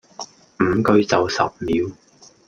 [0.59, 1.91] 五句就十秒